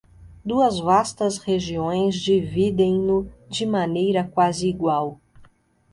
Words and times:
Duas 0.43 0.79
vastas 0.79 1.37
regiões 1.37 2.15
dividem-no 2.15 3.31
de 3.47 3.67
maneira 3.67 4.23
quase 4.33 4.67
igual. 4.67 5.21